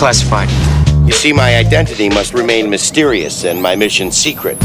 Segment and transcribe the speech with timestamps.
[0.00, 0.48] classified.
[1.06, 4.56] You see, my identity must remain mysterious and my mission secret.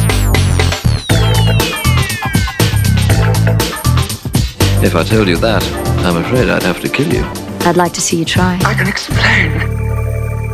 [4.82, 5.62] If I told you that,
[6.06, 7.24] I'm afraid I'd have to kill you.
[7.68, 8.58] I'd like to see you try.
[8.64, 9.52] I can explain.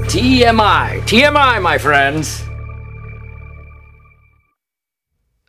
[0.09, 1.01] TMI.
[1.01, 2.43] TMI, my friends.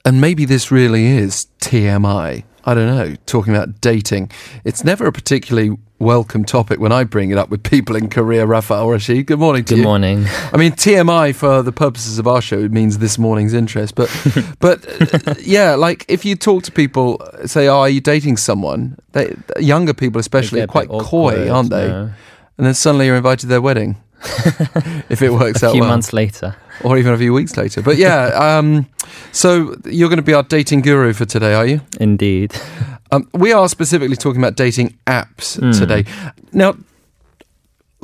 [0.04, 2.44] And maybe this really is TMI.
[2.64, 4.30] I don't know, talking about dating.
[4.62, 8.44] It's never a particularly welcome topic when I bring it up with people in Korea.
[8.44, 9.84] Raphael Rashid, good morning to Good you.
[9.84, 10.26] morning.
[10.52, 13.94] I mean, TMI for the purposes of our show, it means this morning's interest.
[13.94, 14.10] But,
[14.58, 18.98] but uh, yeah, like if you talk to people, say, "Oh, are you dating someone?"
[19.12, 21.86] They, younger people, especially, are quite bit coy, awkward, aren't they?
[21.88, 22.10] no.
[22.58, 23.96] And then suddenly you're invited to their wedding,
[25.08, 26.54] if it works A out few well, months later.
[26.84, 27.80] or even a few weeks later.
[27.80, 28.86] But yeah, um,
[29.30, 31.80] so you're going to be our dating guru for today, are you?
[32.00, 32.54] Indeed.
[33.12, 35.70] Um, we are specifically talking about dating apps Hmm.
[35.78, 36.04] today.
[36.52, 36.74] Now,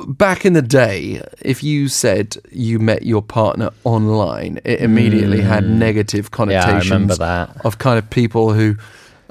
[0.06, 5.64] back in the day, if you said you met your partner online, it immediately had
[5.68, 6.50] negative Hmm.
[6.50, 7.56] Yeah, I connotations remember that.
[7.64, 8.76] of kind of people who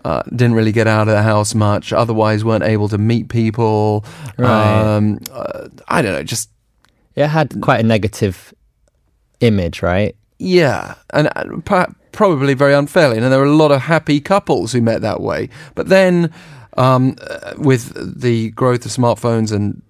[0.05, 4.05] uh, didn't really get out of the house much, otherwise weren't able to meet people.
[4.37, 4.95] Right.
[4.95, 6.49] Um, uh, I don't know, just
[7.15, 8.53] It had quite a negative
[9.41, 10.15] image, right?
[10.39, 13.17] Yeah, and uh, per- probably very unfairly.
[13.17, 15.49] And there are a lot of happy couples who met that way.
[15.75, 16.31] But then,
[16.75, 17.83] um, uh, with
[18.21, 19.81] the growth of smartphones and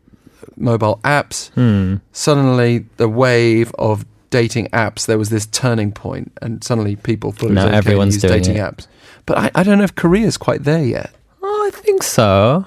[0.57, 1.95] mobile apps, Hmm.
[2.11, 7.51] suddenly the wave of dating apps, there was this turning point, and suddenly people thought
[7.51, 8.61] Now everyone's use doing dating it.
[8.67, 8.87] apps.
[9.25, 11.11] But I, I don't know if Korea's quite there yet.
[11.41, 12.65] Oh, I think so.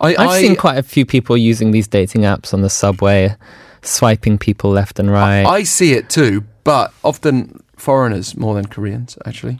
[0.00, 3.36] I, I've I, seen quite a few people using these dating apps on the subway,
[3.82, 5.44] swiping people left and right.
[5.44, 9.58] I see it too, but often foreigners more than Koreans, actually.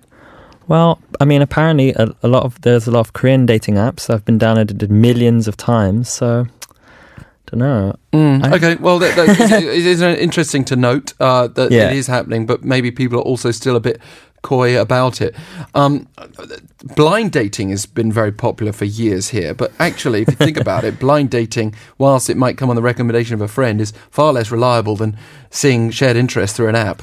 [0.69, 4.07] well, I mean, apparently a, a lot of there's a lot of Korean dating apps
[4.07, 6.09] that have been downloaded millions of times.
[6.09, 6.47] So,
[7.47, 7.95] don't know.
[8.13, 11.91] Mm, I- okay, well, that, that, it it is interesting to note uh, that Yeah.
[11.91, 14.01] it is happening, but maybe people are also still a bit
[14.43, 15.35] coy about it.
[15.75, 16.07] Um,
[16.95, 20.85] blind dating has been very popular for years here, but actually, if you think about
[20.85, 24.33] it, blind dating, whilst it might come on the recommendation of a friend, is far
[24.33, 25.17] less reliable than
[25.51, 27.03] seeing shared interest through an app.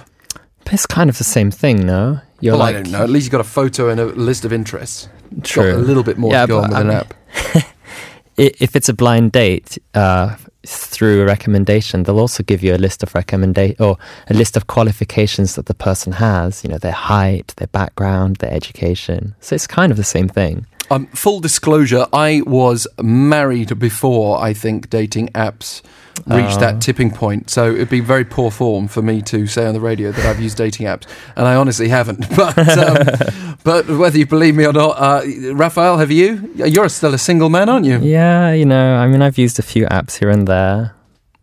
[0.72, 2.20] It's kind of the same thing, no?
[2.40, 3.04] You're well, like, I don't know.
[3.04, 5.08] At least you've got a photo and a list of interests.
[5.44, 5.72] True.
[5.74, 7.14] Got a little bit more Yeah, to go on with I an mean- app.
[8.38, 10.36] if it's a blind date uh,
[10.66, 13.98] through a recommendation, they'll also give you a list of recommendation or
[14.30, 16.64] a list of qualifications that the person has.
[16.64, 19.36] You know, their height, their background, their education.
[19.40, 20.66] So it's kind of the same thing.
[20.94, 25.82] Um, full disclosure, I was married before I think dating apps
[26.28, 26.60] reached Oh.
[26.60, 27.50] that tipping point.
[27.50, 30.40] So it'd be very poor form for me to say on the radio that I've
[30.40, 31.06] used dating apps,
[31.36, 32.26] and I honestly haven't.
[32.36, 35.22] But um, but whether you believe me or not, uh,
[35.54, 36.52] Raphael, have you?
[36.56, 37.98] You're still a single man, aren't you?
[38.00, 40.94] Yeah, you know, I mean, I've used a few apps here and there,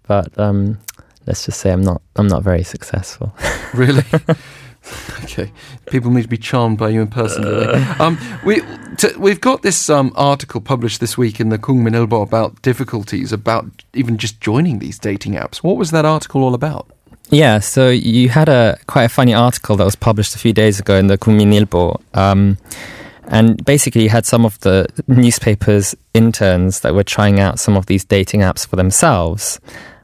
[0.06, 0.78] but um,
[1.26, 2.00] let's just say I'm not.
[2.16, 3.34] I'm not very successful.
[3.74, 4.04] Really?
[5.24, 5.52] okay.
[5.86, 7.42] People need to be charmed by you in person.
[7.44, 7.72] they?
[7.98, 8.62] Um, we
[8.96, 13.32] t- we've got this um, article published this week in the Kukmin Ilbo about difficulties
[13.32, 15.58] about even just joining these dating apps.
[15.58, 16.88] What was that article all about?
[17.30, 20.80] Yeah, so you had a quite a funny article that was published a few days
[20.80, 22.00] ago in the Kukmin Ilbo.
[22.14, 22.58] Um,
[23.28, 27.86] and basically, you had some of the newspapers' interns that were trying out some of
[27.86, 29.60] these dating apps for themselves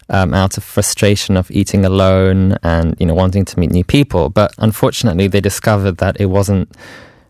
[0.09, 4.29] um, out of frustration of eating alone and you know wanting to meet new people.
[4.29, 6.71] But unfortunately, they discovered that it wasn't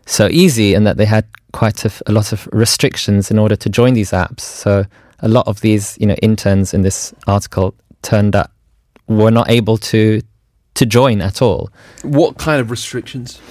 [0.05, 3.93] so easy and that they had quite a lot of restrictions in order to join
[3.93, 4.41] these apps.
[4.41, 4.85] So
[5.19, 8.51] a lot of these you know interns in this article turned up
[9.07, 10.21] were not able to
[10.75, 11.69] to join at all.
[12.03, 13.41] What kind of restrictions?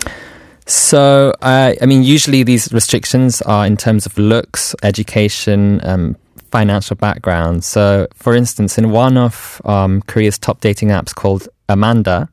[0.67, 6.17] So, uh, I mean, usually these restrictions are in terms of looks, education, um,
[6.51, 7.65] financial background.
[7.65, 12.29] So, for instance, in one of um, Korea's top dating apps called Amanda,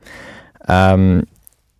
[0.68, 1.28] um,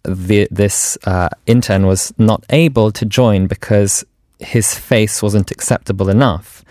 [0.04, 4.04] the, this uh, intern was not able to join because
[4.40, 6.64] his face wasn't acceptable enough.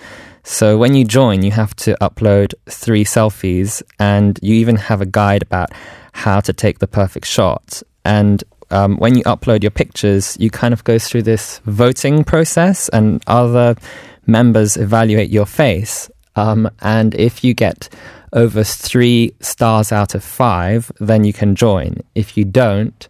[0.45, 5.07] So when you join, you have to upload three selfies, and you even have a
[5.07, 5.71] guide about
[6.13, 7.83] how to take the perfect shot.
[8.05, 12.89] And um, when you upload your pictures, you kind of go through this voting process,
[12.89, 13.77] and other
[14.27, 16.11] members evaluate your face.
[16.37, 17.89] Um, and if you get
[18.33, 22.03] over three stars out of five, then you can join.
[22.15, 23.09] If you don't,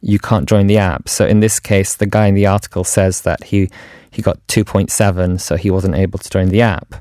[0.00, 1.08] you can't join the app.
[1.08, 3.70] So in this case, the guy in the article says that he
[4.10, 6.94] he got 2.7, so he wasn't able to join the app.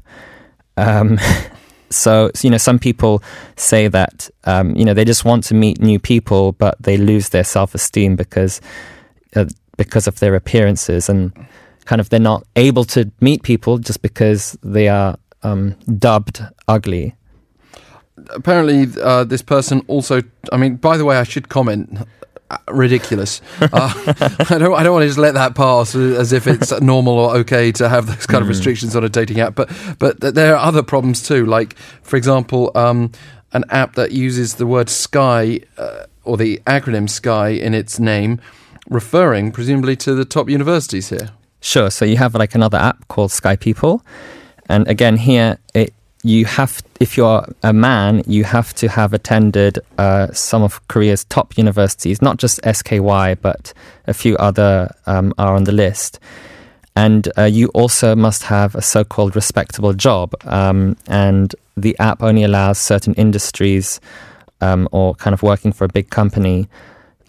[0.77, 1.19] Um,
[1.89, 3.21] so you know, some people
[3.55, 7.29] say that um, you know they just want to meet new people, but they lose
[7.29, 8.61] their self esteem because
[9.35, 9.45] uh,
[9.77, 11.33] because of their appearances and
[11.85, 17.15] kind of they're not able to meet people just because they are um, dubbed ugly.
[18.29, 20.21] apparently, uh, this person also.
[20.51, 21.97] I mean, by the way, I should comment.
[22.49, 23.41] uh, Ridiculous.
[23.59, 23.91] Uh,
[24.49, 24.73] I don't.
[24.73, 27.89] I don't want to just let that pass as if it's normal or okay to
[27.89, 29.55] have those kind of restrictions on a dating app.
[29.55, 29.69] But
[29.99, 31.45] but there are other problems too.
[31.45, 33.11] Like for example, um,
[33.53, 38.39] an app that uses the word Sky uh, or the acronym Sky in its name,
[38.89, 41.29] referring presumably to the top universities here.
[41.63, 41.89] Sure.
[41.89, 44.03] So you have like another app called Sky People,
[44.67, 49.79] and again here it you have if you're a man you have to have attended
[49.97, 53.73] uh, some of Korea's top universities, not just SKY but
[54.07, 56.19] a few other um, are on the list.
[56.97, 62.43] And uh, you also must have a so-called respectable job, um, and the app only
[62.43, 64.01] allows certain industries
[64.59, 66.67] um, or kind of working for a big company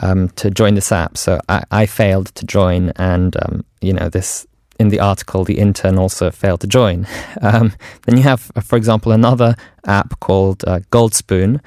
[0.01, 1.17] um, to join this app.
[1.17, 4.47] So I, I failed to join, and um, you know this
[4.79, 7.07] in the article, the intern also failed to join.
[7.43, 7.75] Um,
[8.07, 9.55] then you have, uh, for example, another
[9.87, 11.61] app called uh, Gold Spoon.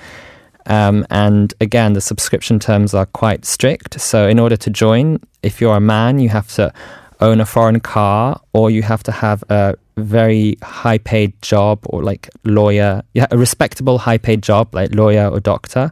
[0.66, 4.00] Um, and again, the subscription terms are quite strict.
[4.02, 6.74] So, in order to join, if you're a man, you have to
[7.20, 12.02] own a foreign car, or you have to have a very high paid job, or
[12.02, 15.92] like lawyer, yeah, a respectable high paid job, like lawyer or doctor.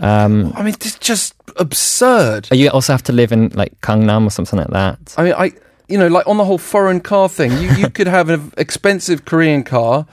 [0.00, 2.48] Um, I mean, it's just absurd.
[2.50, 5.14] you also have to live in like Gangnam or something like that.
[5.16, 5.52] I mean, I
[5.90, 9.24] you know, like on the whole foreign car thing, you, you could have an expensive
[9.24, 10.06] Korean car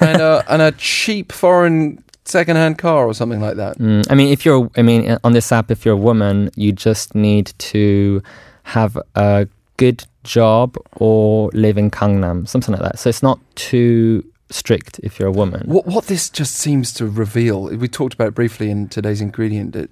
[0.00, 3.78] and a, and a cheap foreign second-hand car or something like that.
[3.78, 6.50] Mm, I mean, if you're, I mean, uh, on this app, if you're a woman,
[6.56, 8.22] you just need to
[8.64, 9.46] have a
[9.76, 12.98] good job or live in Gangnam, something like that.
[12.98, 15.62] So it's not too strict if you're a woman.
[15.66, 19.76] What what this just seems to reveal, we talked about briefly in today's ingredient.
[19.76, 19.86] uh,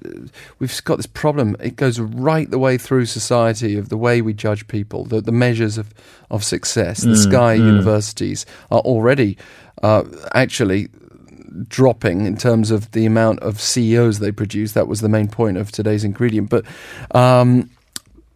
[0.58, 1.56] We've got this problem.
[1.60, 5.32] It goes right the way through society of the way we judge people, the, the
[5.32, 5.94] measures of,
[6.31, 7.02] of success.
[7.02, 9.38] The Sky universities are already
[9.82, 10.88] uh, actually
[11.69, 14.72] dropping in terms of the amount of CEOs they produce.
[14.72, 16.50] That was the main point of today's ingredient.
[16.50, 16.64] But
[17.14, 17.70] um,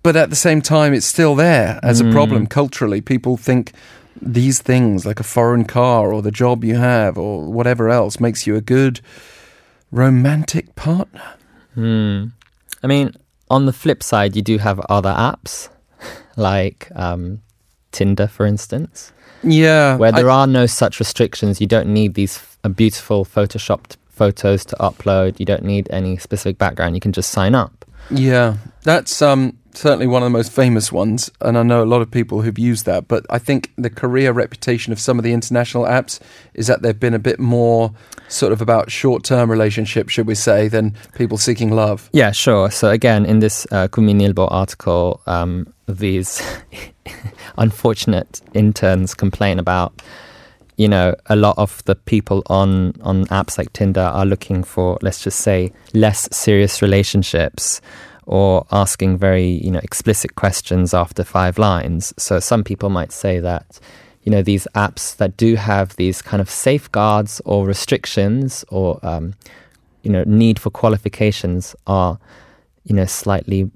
[0.02, 3.00] but at the same time, it's still there as a problem culturally.
[3.00, 3.72] People think
[4.20, 8.46] these things, like a foreign car or the job you have or whatever else, makes
[8.46, 9.00] you a good
[9.90, 11.22] romantic partner.
[11.74, 12.26] Hmm.
[12.82, 13.14] I mean,
[13.50, 15.68] on the flip side, you do have other apps
[16.36, 17.40] like um,
[17.92, 19.12] Tinder, for instance,
[19.42, 21.60] Yeah, where there I- are no such restrictions.
[21.60, 25.38] You don't need these uh, beautiful photoshopped photos to upload.
[25.40, 26.94] You don't need any specific background.
[26.94, 27.84] You can just sign up.
[28.10, 32.02] Yeah, that's um, certainly one of the most famous ones, and I know a lot
[32.02, 33.08] of people who've used that.
[33.08, 36.20] But I think the career reputation of some of the international apps
[36.54, 37.92] is that they've been a bit more
[38.28, 42.08] sort of about short-term relationships, should we say, than people seeking love.
[42.12, 42.70] Yeah, sure.
[42.70, 46.42] So again, in this uh, Kukmin Ilbo article, um, these
[47.58, 50.02] unfortunate interns complain about,
[50.76, 54.98] you know, a lot of the people on on apps like Tinder are looking for,
[55.02, 57.80] let's just say, less serious relationships
[58.26, 62.14] or asking very, you know, explicit questions after five lines.
[62.16, 63.80] So some people might say that
[64.22, 69.34] you know these apps that do have these kind of safeguards or restrictions or um,
[70.02, 72.20] you know need for qualifications are
[72.84, 73.68] you know slightly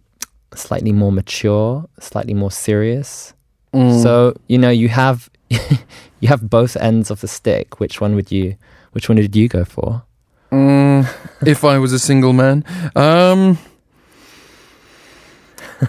[0.55, 3.35] slightly more mature slightly more serious
[4.01, 8.31] so you know you have you have both ends of the stick which one would
[8.31, 8.57] you
[8.93, 10.03] which one did you go for
[10.53, 11.07] Mm,
[11.47, 12.65] if I was a single man.
[12.95, 13.59] Um,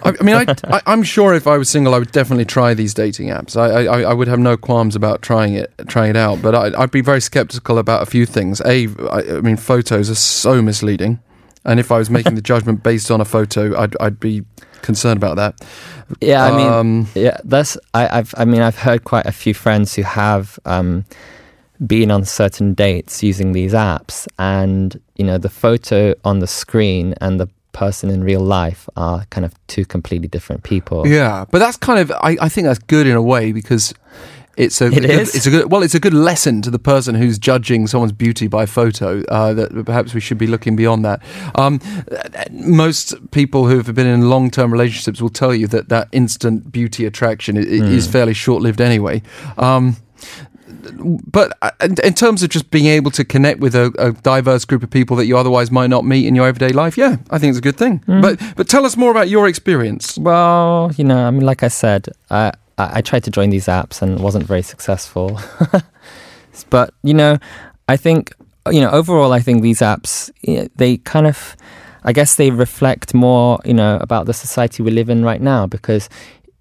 [0.04, 2.74] I, I mean, I, I, I'm sure if I was single, I would definitely try
[2.74, 3.56] these dating apps.
[3.56, 6.42] I, I, I would have no qualms about trying it, trying it out.
[6.42, 8.60] But I, I'd be very skeptical about a few things.
[8.66, 11.20] A, I, I mean, photos are so misleading,
[11.64, 14.44] and if I was making the judgment based on a photo, I'd, I'd be
[14.82, 15.60] concerned about that.
[16.20, 19.52] yeah i mean Um, yeah that's I, i've i mean i've heard quite a few
[19.52, 21.04] friends who have um
[21.84, 27.14] been on certain dates using these apps and you know the photo on the screen
[27.20, 31.58] and the person in real life are kind of two completely different people Yeah, but
[31.60, 33.94] that's kind of I, I think that's good in a way because
[34.56, 35.34] it's a It good, is?
[35.36, 38.48] it's a good well it's a good lesson to the person who's judging someone's beauty
[38.48, 39.08] by photo
[39.38, 41.18] uh, that perhaps we should be looking beyond that.
[41.54, 41.78] Um,
[42.50, 46.72] most people who have been in long term relationships will tell you that that instant
[46.72, 49.22] beauty attraction i- i- is fairly short lived anyway.
[49.56, 49.96] Um,
[50.92, 54.82] but uh, in, terms of just being able to connect with a, a diverse group
[54.82, 57.50] of people that you otherwise might not meet in your everyday life, yeah, I think
[57.50, 58.02] it's a good thing.
[58.06, 60.18] But but tell us more about your experience.
[60.18, 64.02] Well, you know, I mean, like I said, I, I tried to join these apps
[64.02, 65.40] and wasn't very successful.
[66.70, 67.38] but, you know,
[67.88, 68.32] I think,
[68.70, 70.30] you know, overall, I think these apps,
[70.76, 71.56] they kind of,
[72.04, 75.66] I guess they reflect more, you know, about the society we live in right now.
[75.66, 76.08] Because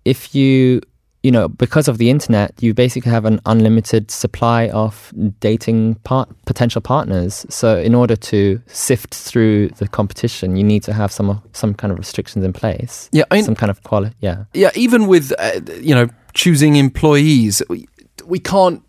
[0.05, 0.81] if you
[1.23, 6.29] you know, because of the internet, you basically have an unlimited supply of dating part,
[6.45, 7.45] potential partners.
[7.49, 11.91] So, in order to sift through the competition, you need to have some some kind
[11.91, 13.09] of restrictions in place.
[13.11, 14.15] Yeah, I mean- some kind of quality.
[14.21, 17.87] Yeah, Yeah, even with uh, you know choosing employees, we,
[18.25, 18.83] we can't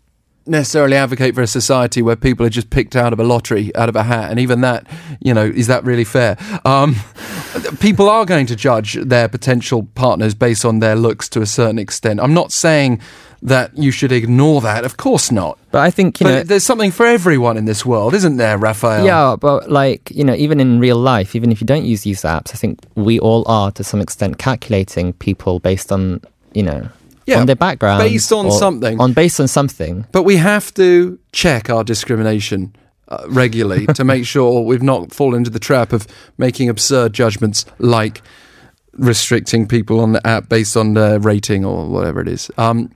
[0.49, 3.89] necessarily advocate for a society where people are just picked out of a lottery, out
[3.89, 4.87] of a hat, and even that,
[5.21, 6.37] you know, is that really fair?
[6.65, 6.95] Um,
[7.79, 11.79] people are going to judge their potential partners based on their looks to a certain
[11.79, 12.19] extent.
[12.19, 13.01] I'm not saying
[13.41, 15.57] that you should ignore that, of course not.
[15.71, 16.43] but I think you But know.
[16.43, 19.05] there's something for everyone in this world, isn't there, Raphael?
[19.05, 22.23] Yeah, but like, you know, even in real life, even if you don't use these
[22.23, 26.19] apps, I think we all are to some extent calculating people based on,
[26.53, 26.89] you know,
[27.29, 27.99] Yeah, on their background.
[27.99, 28.99] based on something.
[28.99, 30.05] On based on something.
[30.11, 32.75] But we have to check our discrimination
[33.07, 36.07] uh, regularly to make sure we've not fallen into the trap of
[36.37, 38.21] making absurd judgments like
[38.93, 42.51] restricting people on the app based on their rating or whatever it is.
[42.57, 42.91] Um,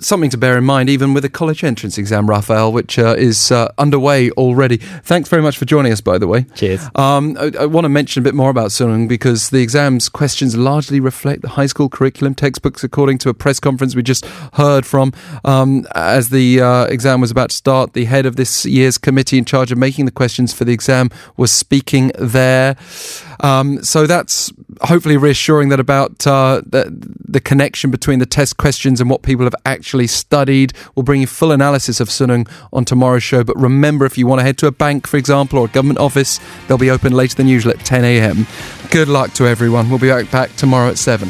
[0.00, 3.50] something to bear in mind, even with the college entrance exam, Raphael, which uh, is
[3.50, 4.76] uh, underway already.
[4.76, 6.46] Thanks very much for joining us, by the way.
[6.54, 6.88] Cheers.
[6.94, 10.56] Um, I, I want to mention a bit more about Suneung because the exam's questions
[10.56, 14.86] largely reflect the high school curriculum textbooks, according to a press conference we just heard
[14.86, 15.12] from.
[15.44, 19.38] Um, as the uh, exam was about to start, the head of this year's committee
[19.38, 22.76] in charge of making the questions for the exam was speaking there.
[23.40, 26.86] Um, so that's hopefully reassuring that about uh, the,
[27.28, 30.72] the connection between the test questions and what people have actually studied.
[30.94, 33.44] We'll bring you full analysis of Suneung on tomorrow's show.
[33.44, 35.98] But remember, if you want to head to a bank, for example, or a government
[35.98, 38.46] office, they'll be open later than usual at 10 a.m.
[38.90, 39.88] Good luck to everyone.
[39.90, 41.28] We'll be back tomorrow at 7.